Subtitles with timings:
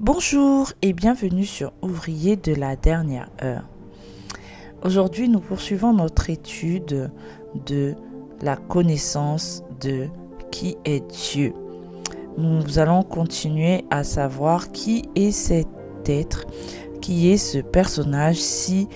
[0.00, 3.64] Bonjour et bienvenue sur Ouvrier de la dernière heure.
[4.84, 7.10] Aujourd'hui, nous poursuivons notre étude
[7.66, 7.96] de
[8.40, 10.06] la connaissance de
[10.52, 11.00] qui est
[11.32, 11.52] Dieu.
[12.36, 15.66] Nous allons continuer à savoir qui est cet
[16.06, 16.46] être,
[17.00, 18.86] qui est ce personnage si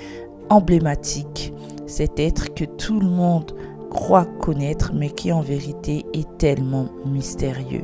[0.51, 1.53] emblématique,
[1.89, 3.57] cet être que tout le monde
[3.91, 7.83] croit connaître, mais qui en vérité est tellement mystérieux.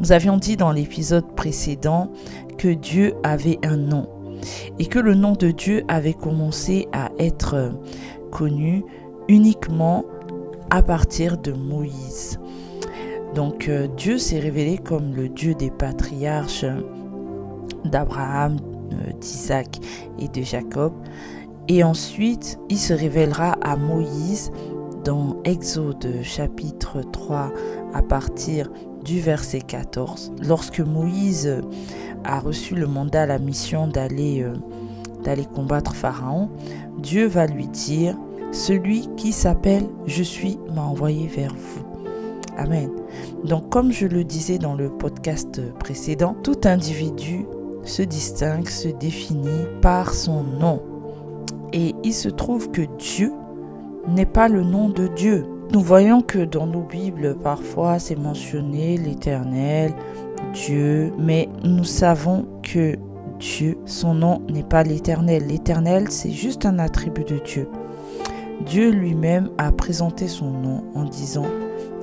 [0.00, 2.10] Nous avions dit dans l'épisode précédent
[2.56, 4.08] que Dieu avait un nom
[4.78, 7.72] et que le nom de Dieu avait commencé à être
[8.30, 8.84] connu
[9.28, 10.04] uniquement
[10.70, 12.38] à partir de Moïse.
[13.34, 16.64] Donc euh, Dieu s'est révélé comme le Dieu des patriarches
[17.84, 18.56] d'Abraham,
[18.92, 19.78] euh, d'Isaac
[20.18, 20.92] et de Jacob.
[21.68, 24.50] Et ensuite, il se révélera à Moïse
[25.04, 27.52] dans Exode chapitre 3
[27.94, 28.70] à partir
[29.08, 30.32] du verset 14.
[30.46, 31.62] Lorsque Moïse
[32.24, 34.52] a reçu le mandat, la mission d'aller euh,
[35.24, 36.50] d'aller combattre Pharaon,
[36.98, 38.14] Dieu va lui dire,
[38.52, 41.82] celui qui s'appelle Je suis m'a envoyé vers vous.
[42.58, 42.90] Amen.
[43.44, 47.46] Donc comme je le disais dans le podcast précédent, tout individu
[47.84, 50.82] se distingue, se définit par son nom.
[51.72, 53.32] Et il se trouve que Dieu
[54.06, 55.46] n'est pas le nom de Dieu.
[55.70, 59.92] Nous voyons que dans nos Bibles, parfois, c'est mentionné l'Éternel,
[60.54, 62.96] Dieu, mais nous savons que
[63.38, 65.46] Dieu, son nom n'est pas l'Éternel.
[65.46, 67.68] L'Éternel, c'est juste un attribut de Dieu.
[68.64, 71.46] Dieu lui-même a présenté son nom en disant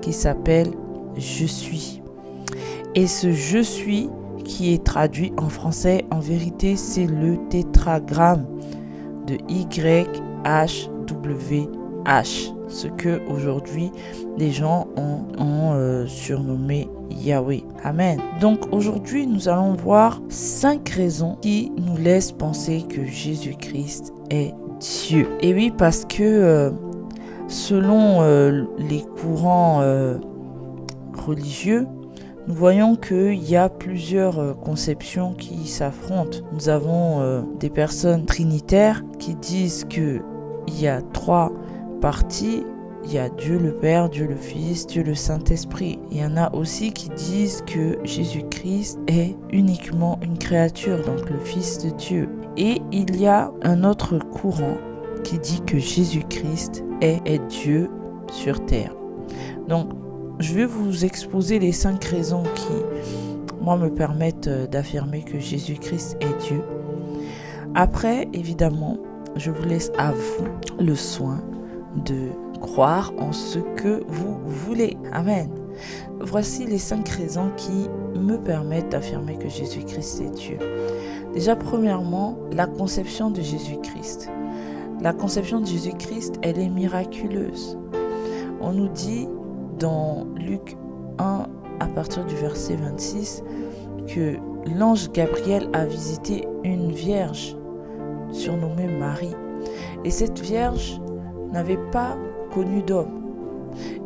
[0.02, 0.70] qu'il s'appelle
[1.18, 2.04] Je suis.
[2.94, 4.10] Et ce Je suis
[4.44, 8.46] qui est traduit en français, en vérité, c'est le tétragramme
[9.26, 10.08] de Y,
[10.46, 11.68] H, W,
[12.06, 13.92] H, ce que aujourd'hui
[14.38, 17.64] les gens ont, euh, surnommé Yahweh.
[17.84, 18.20] Amen.
[18.40, 25.28] Donc aujourd'hui nous allons voir cinq raisons qui nous laissent penser que Jésus-Christ est Dieu.
[25.42, 26.72] Et oui, parce que euh,
[27.48, 29.82] selon euh, les courants
[31.14, 31.88] religieux,
[32.48, 36.40] nous voyons qu'il y a plusieurs conceptions qui s'affrontent.
[36.54, 40.22] Nous avons des personnes trinitaires qui disent que
[40.68, 41.52] il y a trois
[42.06, 42.64] partie,
[43.04, 45.98] il y a Dieu le Père, Dieu le Fils, Dieu le Saint-Esprit.
[46.12, 51.40] Il y en a aussi qui disent que Jésus-Christ est uniquement une créature, donc le
[51.40, 52.30] Fils de Dieu.
[52.58, 54.78] Et il y a un autre courant
[55.24, 57.90] qui dit que Jésus-Christ est, est Dieu
[58.32, 58.94] sur terre.
[59.68, 59.90] Donc,
[60.38, 66.18] je vais vous exposer les cinq raisons qui, moi, me permettent euh, d'affirmer que Jésus-Christ
[66.22, 66.62] est Dieu.
[67.74, 69.00] Après, évidemment,
[69.38, 70.46] je vous laisse à vous
[70.80, 71.42] le soin
[72.04, 72.30] de
[72.60, 74.98] croire en ce que vous voulez.
[75.12, 75.50] Amen.
[76.20, 80.58] Voici les cinq raisons qui me permettent d'affirmer que Jésus-Christ est Dieu.
[81.34, 84.32] Déjà, premièrement, la conception de Jésus-Christ.
[85.02, 87.78] La conception de Jésus-Christ, elle est miraculeuse.
[88.62, 89.28] On nous dit
[89.78, 90.78] dans Luc
[91.20, 91.48] 1,
[91.82, 93.44] à partir du verset 26,
[94.08, 94.38] que
[94.78, 97.58] l'ange Gabriel a visité une vierge
[98.32, 99.36] surnommée Marie.
[100.06, 101.02] Et cette vierge
[101.52, 102.18] n'avait pas
[102.54, 103.22] connu d'homme.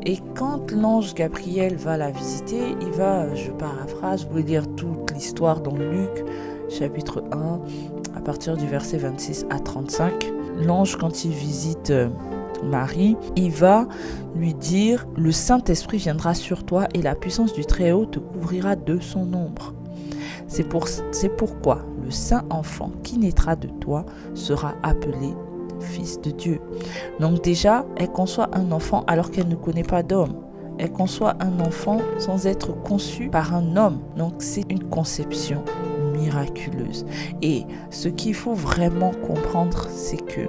[0.06, 5.62] Et quand l'ange Gabriel va la visiter, il va, je paraphrase, vous lire toute l'histoire
[5.62, 6.26] dans Luc
[6.70, 7.60] chapitre 1
[8.16, 10.32] à partir du verset 26 à 35.
[10.62, 12.10] L'ange quand il visite euh,
[12.64, 13.88] Marie, il va
[14.36, 19.00] lui dire, le Saint-Esprit viendra sur toi et la puissance du Très-Haut te couvrira de
[19.00, 19.74] son ombre.
[20.48, 20.88] C'est pour,
[21.38, 25.34] pourquoi le Saint enfant qui naîtra de toi sera appelé
[25.80, 26.60] fils de Dieu.
[27.20, 30.36] Donc déjà, elle conçoit un enfant alors qu'elle ne connaît pas d'homme.
[30.78, 34.00] Elle conçoit un enfant sans être conçu par un homme.
[34.16, 35.64] Donc c'est une conception
[36.14, 37.06] miraculeuse.
[37.42, 40.48] Et ce qu'il faut vraiment comprendre, c'est que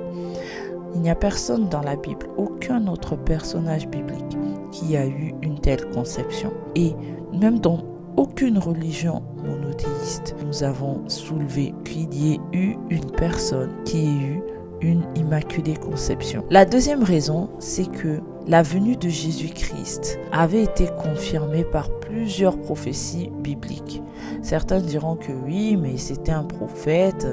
[0.94, 4.36] il n'y a personne dans la Bible, aucun autre personnage biblique
[4.72, 6.52] qui a eu une telle conception.
[6.74, 6.94] Et
[7.32, 7.84] même dans
[8.16, 14.42] aucune religion monothéiste, nous avons soulevé qu'il y ait eu une personne qui ait eu
[14.80, 16.44] une immaculée conception.
[16.50, 23.30] La deuxième raison, c'est que la venue de Jésus-Christ avait été confirmée par plusieurs prophéties
[23.42, 24.02] bibliques.
[24.42, 27.26] Certains diront que oui, mais c'était un prophète,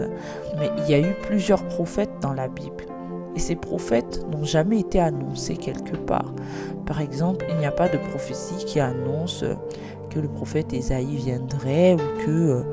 [0.59, 2.85] mais il y a eu plusieurs prophètes dans la Bible.
[3.35, 6.33] Et ces prophètes n'ont jamais été annoncés quelque part.
[6.85, 9.43] Par exemple, il n'y a pas de prophétie qui annonce
[10.09, 12.63] que le prophète Ésaïe viendrait ou que euh,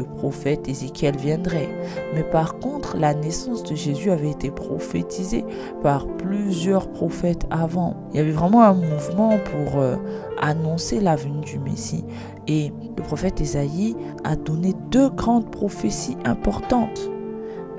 [0.00, 1.68] le prophète Ézéchiel viendrait.
[2.14, 5.44] Mais par contre, la naissance de Jésus avait été prophétisée
[5.82, 7.96] par plusieurs prophètes avant.
[8.10, 9.96] Il y avait vraiment un mouvement pour euh,
[10.40, 12.04] annoncer la venue du Messie.
[12.48, 13.94] Et le prophète Ésaïe
[14.24, 17.10] a donné deux grandes prophéties importantes.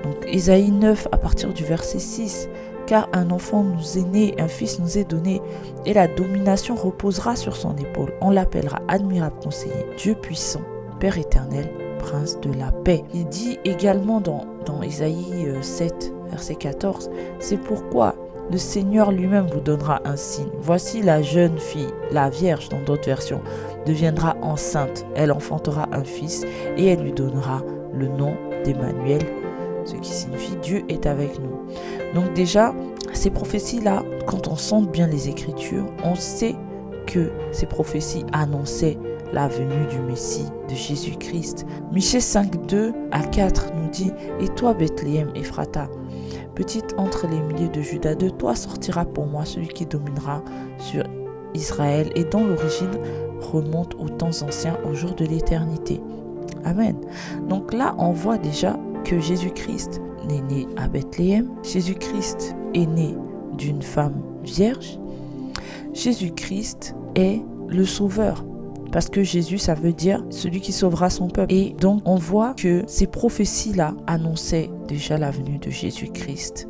[0.04, 2.48] Donc Ésaïe 9 à partir du verset 6
[2.86, 5.40] car un enfant nous est né, un fils nous est donné,
[5.86, 8.12] et la domination reposera sur son épaule.
[8.20, 10.62] On l'appellera admirable conseiller, Dieu puissant,
[10.98, 11.70] Père éternel,
[12.02, 13.02] prince de la paix.
[13.14, 17.10] Il dit également dans, dans Isaïe 7, euh, verset 14,
[17.40, 18.14] c'est pourquoi
[18.50, 20.50] le Seigneur lui-même vous donnera un signe.
[20.60, 23.40] Voici la jeune fille, la Vierge dans d'autres versions,
[23.86, 25.06] deviendra enceinte.
[25.14, 26.44] Elle enfantera un fils
[26.76, 27.62] et elle lui donnera
[27.94, 28.34] le nom
[28.64, 29.22] d'Emmanuel,
[29.84, 31.60] ce qui signifie Dieu est avec nous.
[32.14, 32.74] Donc déjà,
[33.12, 36.56] ces prophéties-là, quand on sent bien les Écritures, on sait
[37.06, 38.98] que ces prophéties annonçaient
[39.32, 41.66] la venue du Messie, de Jésus-Christ.
[41.92, 45.88] Michée 5, 2 à 4 nous dit Et toi, Bethléem, Ephrata,
[46.54, 50.42] petite entre les milliers de Judas, de toi sortira pour moi celui qui dominera
[50.78, 51.04] sur
[51.54, 52.98] Israël et dont l'origine
[53.40, 56.00] remonte aux temps anciens, au jour de l'éternité.
[56.64, 56.96] Amen.
[57.48, 61.48] Donc là, on voit déjà que Jésus-Christ n'est né à Bethléem.
[61.62, 63.16] Jésus-Christ est né
[63.56, 64.98] d'une femme vierge.
[65.92, 68.44] Jésus-Christ est le sauveur.
[68.92, 71.52] Parce que Jésus, ça veut dire celui qui sauvera son peuple.
[71.52, 76.68] Et donc, on voit que ces prophéties-là annonçaient déjà la venue de Jésus-Christ.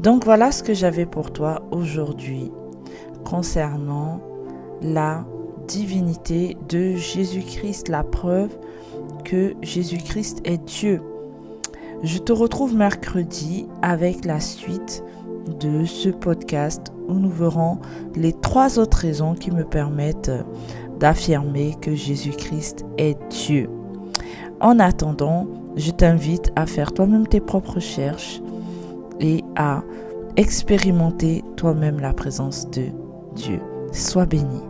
[0.00, 2.50] Donc, voilà ce que j'avais pour toi aujourd'hui
[3.24, 4.20] concernant
[4.82, 5.24] la
[5.68, 8.50] divinité de Jésus-Christ, la preuve
[9.24, 11.00] que Jésus-Christ est Dieu.
[12.02, 15.04] Je te retrouve mercredi avec la suite
[15.60, 17.78] de ce podcast où nous verrons
[18.16, 20.32] les trois autres raisons qui me permettent
[21.00, 23.68] d'affirmer que Jésus-Christ est Dieu.
[24.60, 28.40] En attendant, je t'invite à faire toi-même tes propres recherches
[29.18, 29.82] et à
[30.36, 32.84] expérimenter toi-même la présence de
[33.34, 33.60] Dieu.
[33.92, 34.69] Sois béni.